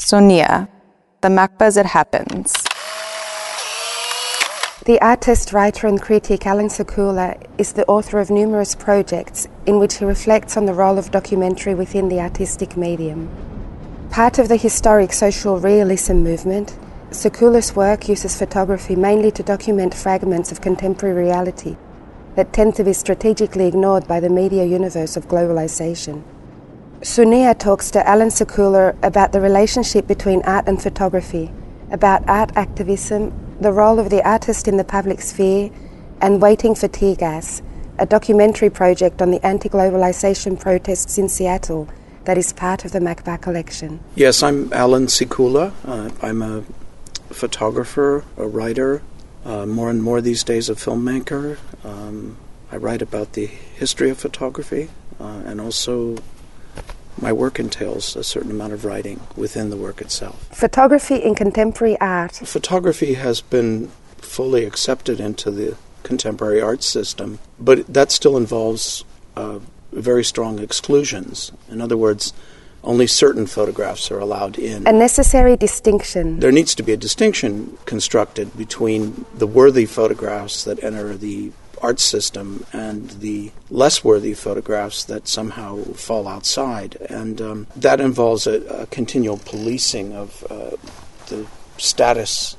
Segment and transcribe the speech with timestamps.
[0.00, 0.66] Sonia,
[1.20, 2.54] the MACBA as it happens.
[4.86, 9.98] The artist, writer, and critic Allan Sekula is the author of numerous projects in which
[9.98, 13.28] he reflects on the role of documentary within the artistic medium.
[14.10, 16.78] Part of the historic social realism movement,
[17.10, 21.76] Sekula's work uses photography mainly to document fragments of contemporary reality
[22.36, 26.22] that tend to be strategically ignored by the media universe of globalization.
[27.02, 31.50] Sunia talks to Allan Sekula about the relationship between art and photography,
[31.90, 35.70] about art activism the role of the artist in the public sphere,
[36.20, 37.60] and Waiting for Tear Gas,
[37.98, 41.88] a documentary project on the anti globalization protests in Seattle
[42.24, 43.98] that is part of the MACBA collection.
[44.14, 45.72] Yes, I'm Allan Sekula.
[45.84, 46.62] Uh, I'm a
[47.30, 49.02] photographer, a writer,
[49.44, 51.58] uh, more and more these days a filmmaker.
[51.84, 52.36] Um,
[52.70, 54.88] I write about the history of photography
[55.20, 56.16] uh, and also
[57.20, 60.48] my work entails a certain amount of writing within the work itself.
[60.52, 62.34] Photography in contemporary art.
[62.36, 69.04] Photography has been fully accepted into the contemporary art system, but that still involves
[69.36, 69.58] uh,
[69.92, 71.52] very strong exclusions.
[71.68, 72.32] In other words,
[72.84, 74.86] only certain photographs are allowed in.
[74.86, 76.40] A necessary distinction.
[76.40, 81.52] There needs to be a distinction constructed between the worthy photographs that enter the
[81.82, 86.96] art system and the less worthy photographs that somehow fall outside.
[87.08, 90.76] And um, that involves a, a, continual policing of uh,
[91.26, 91.46] the
[91.78, 92.56] status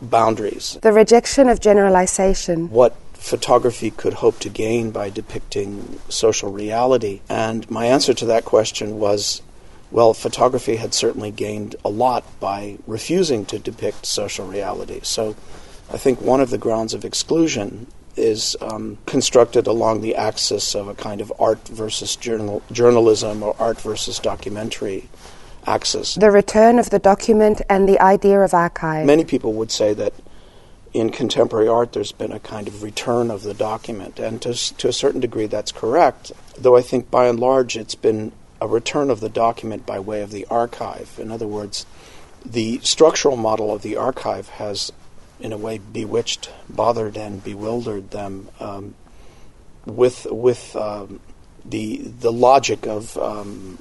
[0.00, 0.78] boundaries.
[0.82, 2.70] The rejection of generalization.
[2.70, 7.22] What photography could hope to gain by depicting social reality.
[7.28, 9.42] And my answer to that question was
[9.90, 15.00] well, photography had certainly gained a lot by refusing to depict social reality.
[15.02, 15.36] So
[15.92, 17.86] I think one of the grounds of exclusion
[18.16, 23.54] is um, constructed along the axis of a kind of art versus journal, journalism or
[23.58, 25.08] art versus documentary
[25.66, 26.14] axis.
[26.14, 29.06] The return of the document and the idea of archive.
[29.06, 30.14] Many people would say that
[30.92, 34.88] in contemporary art there's been a kind of return of the document, and to, to
[34.88, 39.10] a certain degree that's correct, though I think by and large it's been a return
[39.10, 41.18] of the document by way of the archive.
[41.20, 41.84] In other words,
[42.44, 44.92] the structural model of the archive has
[45.40, 48.94] in a way bewitched, bothered, and bewildered them um,
[49.84, 51.20] with with um,
[51.64, 53.78] the the logic of um,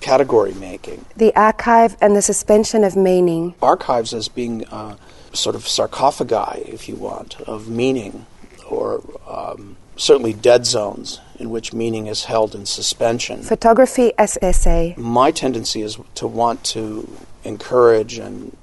[0.00, 1.04] category making.
[1.16, 3.54] The archive and the suspension of meaning.
[3.62, 4.96] Archives as being uh,
[5.32, 8.26] sort of sarcophagi, if you want, of meaning,
[8.68, 13.42] or um, certainly dead zones in which meaning is held in suspension.
[13.42, 14.94] Photography as essay.
[14.96, 17.08] My tendency is to want to
[17.44, 18.56] encourage and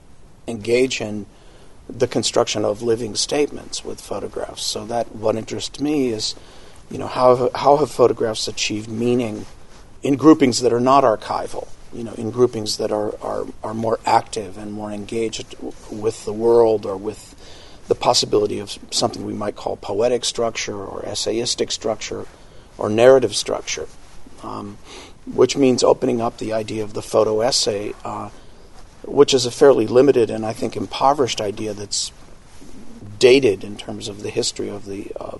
[0.47, 1.25] engage in
[1.89, 4.63] the construction of living statements with photographs.
[4.63, 6.35] So that what interests me is,
[6.89, 9.45] you know, how how have photographs achieved meaning
[10.03, 13.99] in groupings that are not archival, you know, in groupings that are are, are more
[14.05, 15.55] active and more engaged
[15.91, 17.35] with the world or with
[17.87, 22.25] the possibility of something we might call poetic structure or essayistic structure
[22.77, 23.87] or narrative structure,
[24.43, 24.77] um,
[25.25, 27.93] which means opening up the idea of the photo essay.
[28.05, 28.29] Uh,
[29.03, 32.11] which is a fairly limited and I think impoverished idea that's
[33.17, 35.37] dated in terms of the history of the uh,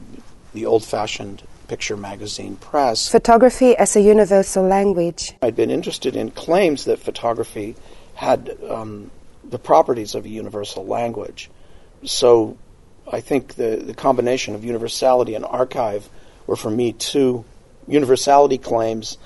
[0.53, 3.07] the old-fashioned picture magazine press.
[3.07, 5.33] Photography as a universal language.
[5.43, 7.75] I'd been interested in claims that photography
[8.15, 9.11] had um,
[9.43, 11.49] the properties of a universal language.
[12.03, 12.57] So
[13.11, 16.09] I think the, the combination of universality and archive
[16.47, 17.45] were for me two
[17.87, 19.17] universality claims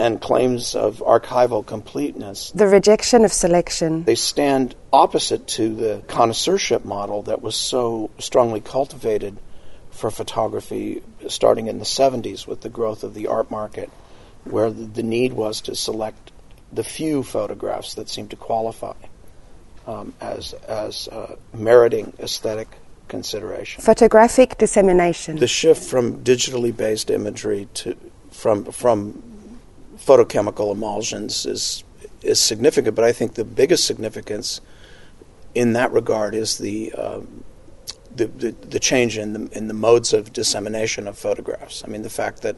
[0.00, 2.50] and claims of archival completeness.
[2.52, 4.04] The rejection of selection.
[4.04, 9.36] They stand opposite to the connoisseurship model that was so strongly cultivated
[9.90, 13.90] for photography starting in the 70s with the growth of the art market,
[14.44, 16.32] where the need was to select
[16.72, 18.94] the few photographs that seemed to qualify
[19.86, 22.68] um, as, as uh, meriting aesthetic
[23.08, 23.82] consideration.
[23.82, 25.36] Photographic dissemination.
[25.36, 27.96] The shift from digitally based imagery to
[28.30, 29.29] from from
[30.00, 31.84] photochemical emulsions is
[32.22, 34.60] is significant, but I think the biggest significance
[35.54, 37.20] in that regard is the uh,
[38.14, 41.82] the, the, the, change in the in the modes of dissemination of photographs.
[41.84, 42.56] I mean, the fact that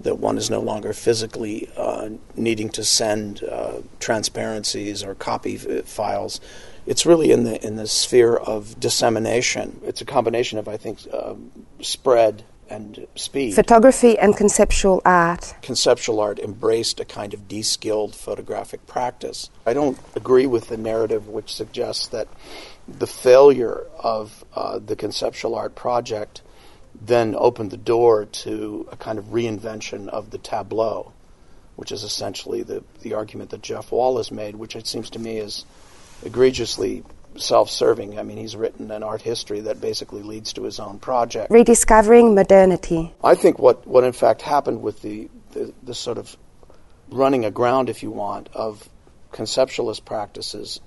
[0.00, 5.84] that one is no longer physically uh, needing to send uh, transparencies or copy f-
[5.84, 6.40] files.
[6.86, 9.80] It's really in the in the sphere of dissemination.
[9.84, 11.34] It's a combination of I think uh,
[11.80, 13.54] spread and speed.
[13.54, 15.54] Photography and conceptual art.
[15.62, 19.50] Conceptual art embraced a kind of de-skilled photographic practice.
[19.66, 22.28] I don't agree with the narrative which suggests that
[22.86, 26.42] the failure of uh, the conceptual art project
[27.00, 31.12] then opened the door to a kind of reinvention of the tableau.
[31.76, 35.18] which is essentially the, the argument that Jeff Wall has made, which it seems to
[35.20, 35.64] me is
[36.24, 37.04] egregiously
[37.36, 38.18] self-serving.
[38.18, 41.50] I mean, he's written an art history that basically leads to his own project.
[41.50, 43.14] Rediscovering modernity.
[43.22, 46.36] I think what, what in fact happened with the, the, the sort of
[47.10, 48.88] running aground, if you want, of
[49.32, 50.80] conceptualist practices,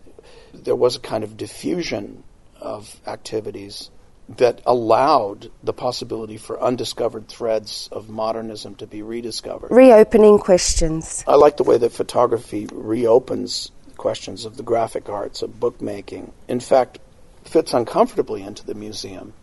[0.53, 2.23] there was a kind of diffusion
[2.59, 3.89] of activities
[4.37, 9.71] that allowed the possibility for undiscovered threads of modernism to be rediscovered.
[9.71, 11.23] Reopening questions.
[11.27, 13.71] I like the way that photography reopens
[14.01, 16.33] questions of the graphic arts, of bookmaking.
[16.47, 16.97] In fact,
[17.45, 19.33] fits uncomfortably into the museum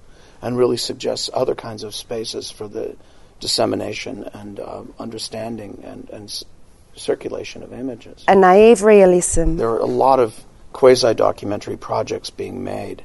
[0.43, 2.97] and really suggests other kinds of spaces for the
[3.39, 6.45] dissemination and uh, understanding and, and s-
[6.97, 8.25] circulation of images.
[8.27, 9.57] A naive realism.
[9.59, 13.05] There are a lot of quasi documentary projects being made.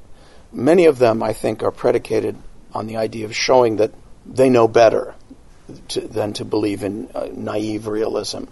[0.51, 2.35] Many of them, I think, are predicated
[2.73, 3.91] on the idea of showing that
[4.25, 5.13] they know better
[5.89, 8.45] to, than to believe in uh, naive realism.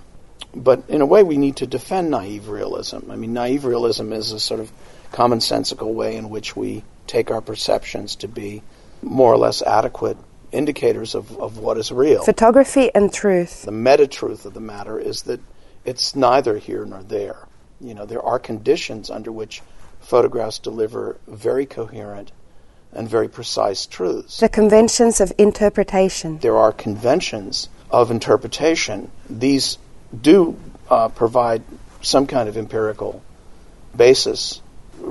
[0.54, 3.10] But in a way, we need to defend naive realism.
[3.10, 4.72] I mean, naive realism is a sort of
[5.12, 8.62] commonsensical way in which we take our perceptions to be
[9.02, 10.18] more or less adequate
[10.52, 12.24] indicators of, of what is real.
[12.24, 13.64] Photography and truth.
[13.64, 15.40] The meta truth of the matter is that
[15.86, 17.48] it's neither here nor there.
[17.80, 19.62] You know, there are conditions under which
[20.02, 22.32] photographs deliver very coherent
[22.94, 24.40] and very precise truths.
[24.40, 26.40] The conventions of interpretation.
[26.40, 29.10] There are conventions of interpretation.
[29.30, 29.78] These
[30.20, 30.58] do
[30.90, 31.64] uh, provide
[32.02, 33.22] some kind of empirical
[33.96, 34.62] basis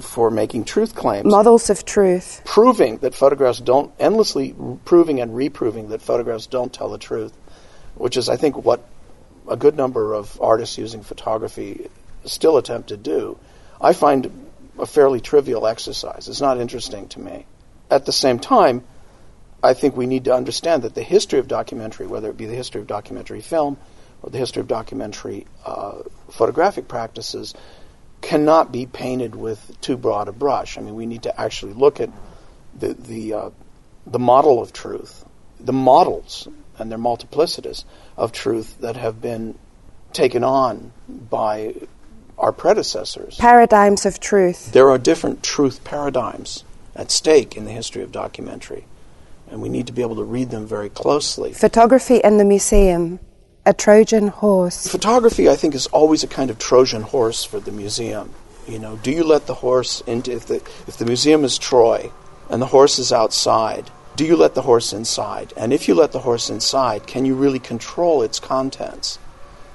[0.00, 1.26] for making truth claims.
[1.26, 2.43] Models of truth.
[2.44, 4.55] proving that photographs don't endlessly
[4.85, 7.32] proving and reproving that photographs don't tell the truth,
[7.97, 8.85] which is I think what
[9.49, 11.88] a good number of artists using photography
[12.25, 13.38] still attempt to do.
[13.81, 14.49] I find
[14.79, 16.29] a fairly trivial exercise.
[16.29, 17.46] It's not interesting to me.
[17.91, 18.85] At the same time,
[19.62, 22.55] I think we need to understand that the history of documentary, whether it be the
[22.55, 23.76] history of documentary film
[24.22, 25.99] or the history of documentary uh,
[26.31, 27.55] photographic practices,
[28.20, 30.76] cannot be painted with too broad a brush.
[30.76, 32.11] I mean, we need to actually look at
[32.78, 33.50] the the uh,
[34.06, 35.25] the model of truth,
[35.58, 37.84] the models, and their multiplicities
[38.17, 39.58] of truth that have been
[40.12, 41.75] taken on by
[42.38, 43.37] our predecessors.
[43.37, 44.72] Paradigms of truth.
[44.72, 46.64] There are different truth paradigms
[46.96, 48.87] at stake in the history of documentary,
[49.50, 51.52] and we need to be able to read them very closely.
[51.52, 53.20] Photography and the museum.
[53.67, 54.89] A Trojan horse.
[54.89, 58.31] Photography, I think, is always a kind of Trojan horse for the museum.
[58.67, 62.11] You know, do you let the horse into if the if the museum is Troy
[62.49, 63.91] and the horse is outside?
[64.17, 65.53] Do you let the horse inside?
[65.57, 69.19] And if you let the horse inside, can you really control its contents?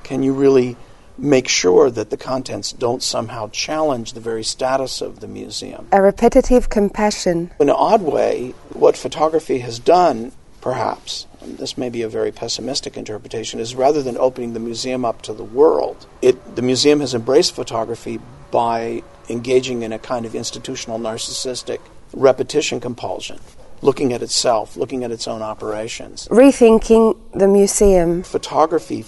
[0.03, 0.77] Can you really
[1.17, 5.87] make sure that the contents don't somehow challenge the very status of the museum?
[5.91, 7.51] A repetitive compassion.
[7.59, 10.31] In an odd way, what photography has done,
[10.65, 15.05] perhaps, and this may be a very pessimistic interpretation, is rather than opening the museum
[15.05, 18.19] up to the world, it, the museum has embraced photography
[18.49, 21.77] by engaging in a kind of institutional narcissistic
[22.13, 23.39] repetition compulsion,
[23.83, 26.27] looking at itself, looking at its own operations.
[26.31, 28.23] Rethinking the museum.
[28.23, 29.05] Photography,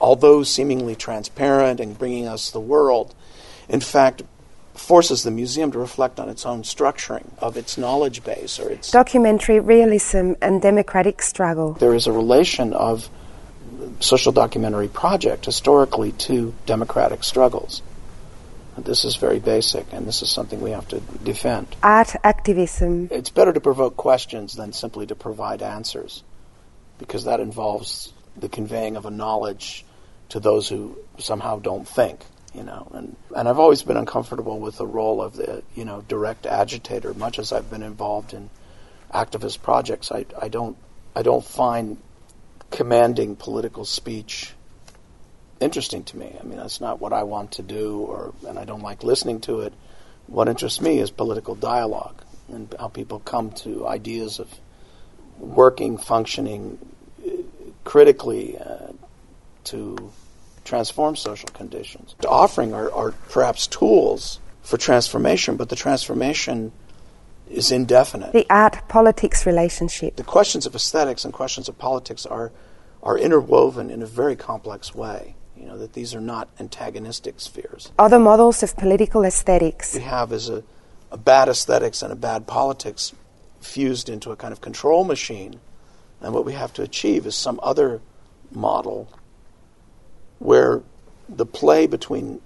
[0.00, 3.16] although seemingly transparent and bringing us the world,
[3.68, 4.22] in fact,
[4.74, 8.90] forces the museum to reflect on its own structuring of its knowledge base or its
[8.90, 11.74] Documentary realism and democratic struggle.
[11.74, 13.08] there is a relation of
[14.00, 17.82] social documentary project historically to democratic struggles.
[18.76, 21.68] This is very basic, and this is something we have to defend.
[21.82, 23.08] Art activism.
[23.12, 26.24] It's better to provoke questions than simply to provide answers,
[26.98, 29.84] because that involves the conveying of a knowledge
[30.30, 32.18] to those who somehow don't think.
[32.54, 36.02] You know, and and I've always been uncomfortable with the role of the you know
[36.02, 37.12] direct agitator.
[37.14, 38.48] Much as I've been involved in
[39.12, 40.76] activist projects, I I don't
[41.16, 41.98] I don't find
[42.70, 44.54] commanding political speech
[45.60, 46.36] interesting to me.
[46.38, 49.40] I mean, that's not what I want to do, or and I don't like listening
[49.42, 49.72] to it.
[50.26, 54.48] What interests me is political dialogue and how people come to ideas of
[55.38, 56.78] working, functioning
[57.26, 57.30] uh,
[57.84, 58.92] critically uh,
[59.64, 60.12] to
[60.64, 62.14] transform social conditions.
[62.26, 66.72] Offering are, are perhaps tools for transformation, but the transformation
[67.50, 68.32] is indefinite.
[68.32, 70.16] The art politics relationship.
[70.16, 72.50] The questions of aesthetics and questions of politics are
[73.02, 75.34] are interwoven in a very complex way.
[75.56, 77.92] You know that these are not antagonistic spheres.
[77.98, 79.94] Other models of political aesthetics.
[79.94, 80.64] We have is a,
[81.10, 83.12] a bad aesthetics and a bad politics
[83.60, 85.60] fused into a kind of control machine,
[86.20, 88.00] and what we have to achieve is some other
[88.50, 89.08] model
[90.44, 90.82] where
[91.26, 92.40] the play between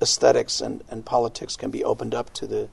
[0.00, 2.68] aesthetics and, and politics can be opened up to the,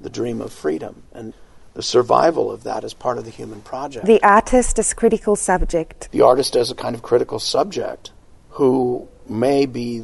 [0.00, 1.02] the dream of freedom.
[1.12, 1.34] And
[1.74, 4.06] the survival of that as part of the human project.
[4.06, 6.10] The artist as critical subject.
[6.12, 8.10] the artist as a kind of critical subject
[8.50, 10.02] who may be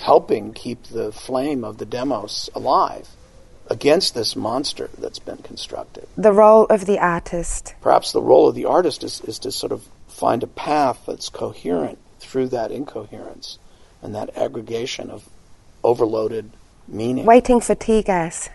[0.00, 3.08] helping keep the flame of the demos alive
[3.68, 6.08] against this monster that's been constructed.
[6.16, 7.74] The role of the artist.
[7.82, 11.28] Perhaps the role of the artist is, is to sort of find a path that's
[11.28, 13.58] coherent through that incoherence
[14.02, 15.28] and that aggregation of
[15.82, 16.50] overloaded
[16.88, 17.24] meaning.
[17.24, 18.48] Waiting for gas.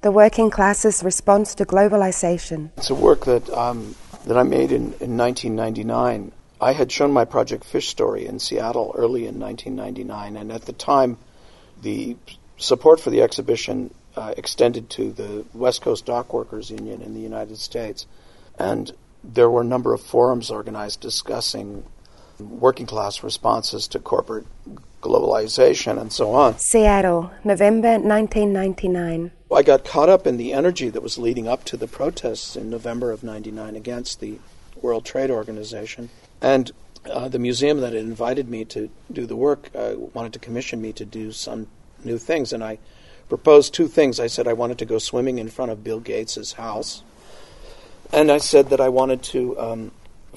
[0.00, 2.70] The working class's response to globalization.
[2.76, 6.32] It's a work that um, that I made in, in 1999.
[6.60, 10.72] I had shown my project Fish Story in Seattle early in 1999, and at the
[10.72, 11.18] time,
[11.82, 12.16] the
[12.56, 17.20] support for the exhibition uh, extended to the West Coast Dock Workers Union in the
[17.20, 18.06] United States,
[18.58, 18.92] and
[19.22, 21.84] there were a number of forums organized discussing
[22.38, 24.46] working class responses to corporate
[25.02, 26.58] globalization and so on.
[26.58, 29.30] Seattle, November 1999.
[29.54, 32.68] I got caught up in the energy that was leading up to the protests in
[32.70, 34.38] November of 99 against the
[34.82, 36.10] World Trade Organization.
[36.40, 36.70] And
[37.10, 40.82] uh, the museum that had invited me to do the work uh, wanted to commission
[40.82, 41.66] me to do some
[42.04, 42.52] new things.
[42.52, 42.78] And I
[43.28, 44.20] proposed two things.
[44.20, 47.02] I said I wanted to go swimming in front of Bill Gates' house.
[48.12, 49.90] And I said that I wanted to um,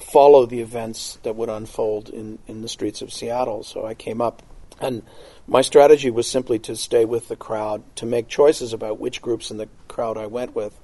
[0.04, 3.62] follow the events that would unfold in, in the streets of Seattle.
[3.62, 4.42] So I came up,
[4.80, 5.02] and
[5.46, 9.50] my strategy was simply to stay with the crowd, to make choices about which groups
[9.50, 10.78] in the crowd I went with.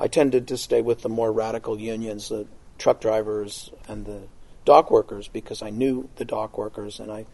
[0.00, 2.46] I tended to stay with the more radical unions, the
[2.78, 4.22] truck drivers and the
[4.64, 7.26] dock workers, because I knew the dock workers, and I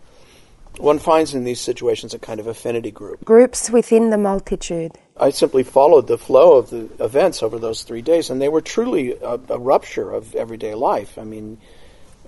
[0.78, 3.24] one finds in these situations a kind of affinity group.
[3.24, 4.92] Groups within the multitude.
[5.16, 8.62] I simply followed the flow of the events over those three days, and they were
[8.62, 11.18] truly a, a rupture of everyday life.
[11.18, 11.58] I mean,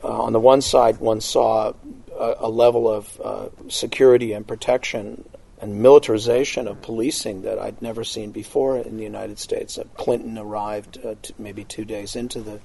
[0.05, 1.73] uh, on the one side, one saw
[2.19, 5.25] a, a level of uh, security and protection
[5.61, 9.79] and militarization of policing that I'd never seen before in the United States.
[9.79, 12.61] Uh, Clinton arrived uh, t- maybe two days into the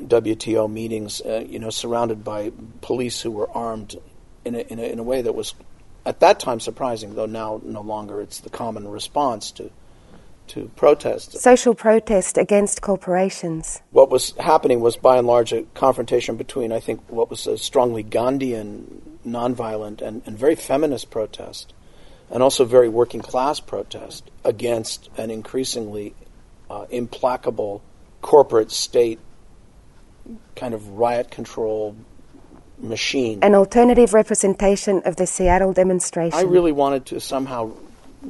[0.00, 3.96] WTO meetings, uh, you know, surrounded by police who were armed
[4.48, 5.54] in a, in a, in a way that was
[6.04, 9.70] at that time surprising, though now no longer it's the common response to
[10.48, 11.38] to protest.
[11.38, 13.82] Social protest against corporations.
[13.90, 17.58] What was happening was by and large a confrontation between I think what was a
[17.58, 21.74] strongly Gandhian, nonviolent and, and very feminist protest,
[22.30, 26.14] and also very working class protest against an increasingly
[26.70, 27.82] uh, implacable
[28.22, 29.20] corporate state
[30.56, 31.94] kind of riot control
[32.80, 33.40] machine.
[33.42, 36.38] An alternative representation of the Seattle demonstration.
[36.38, 37.72] I really wanted to somehow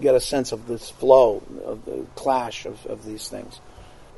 [0.01, 3.61] get a sense of this flow, of the clash of, of these things.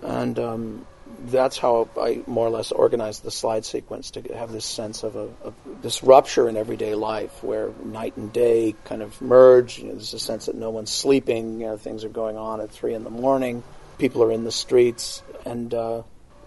[0.03, 0.87] And um,
[1.27, 5.17] that's how I more or less organized the slide sequence to have this sense of,
[5.17, 9.79] a, of this rupture in everyday life where night and day kind of merge.
[9.79, 12.61] You know, there's a sense that no one's sleeping, you know, things are going on
[12.61, 13.63] at 3 in the morning,
[13.99, 16.03] people are in the streets, and uh,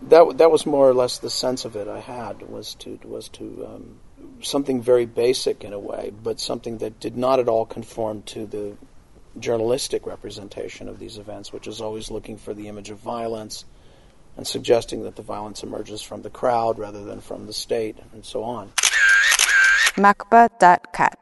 [0.10, 3.30] that that was more or less the sense of it I had was to was
[3.30, 4.00] to um,
[4.42, 8.46] something very basic in a way, but something that did not at all conform to
[8.46, 8.78] the
[9.40, 13.66] journalistic representation of these events, which is always looking for the image of violence
[14.38, 18.26] and suggesting that the violence emerges from the crowd rather than from the state, and
[18.26, 18.72] so on.
[19.96, 21.20] Macba.cat